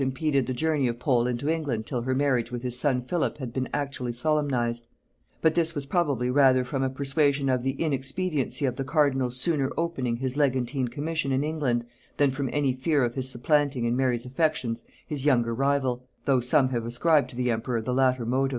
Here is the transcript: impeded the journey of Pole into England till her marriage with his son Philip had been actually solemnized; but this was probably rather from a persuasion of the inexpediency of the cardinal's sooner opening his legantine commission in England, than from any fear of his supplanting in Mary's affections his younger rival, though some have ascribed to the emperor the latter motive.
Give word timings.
impeded 0.01 0.47
the 0.47 0.53
journey 0.53 0.87
of 0.87 0.97
Pole 0.97 1.27
into 1.27 1.47
England 1.47 1.85
till 1.85 2.01
her 2.01 2.15
marriage 2.15 2.51
with 2.51 2.63
his 2.63 2.75
son 2.75 3.01
Philip 3.01 3.37
had 3.37 3.53
been 3.53 3.69
actually 3.71 4.11
solemnized; 4.13 4.87
but 5.41 5.53
this 5.53 5.75
was 5.75 5.85
probably 5.85 6.31
rather 6.31 6.63
from 6.63 6.81
a 6.81 6.89
persuasion 6.89 7.49
of 7.49 7.61
the 7.61 7.73
inexpediency 7.79 8.65
of 8.65 8.77
the 8.77 8.83
cardinal's 8.83 9.37
sooner 9.37 9.69
opening 9.77 10.15
his 10.15 10.35
legantine 10.35 10.87
commission 10.87 11.31
in 11.31 11.43
England, 11.43 11.85
than 12.17 12.31
from 12.31 12.49
any 12.51 12.73
fear 12.73 13.03
of 13.05 13.13
his 13.13 13.29
supplanting 13.29 13.85
in 13.85 13.95
Mary's 13.95 14.25
affections 14.25 14.85
his 15.05 15.23
younger 15.23 15.53
rival, 15.53 16.03
though 16.25 16.39
some 16.39 16.69
have 16.69 16.83
ascribed 16.87 17.29
to 17.29 17.35
the 17.35 17.51
emperor 17.51 17.79
the 17.79 17.93
latter 17.93 18.25
motive. 18.25 18.49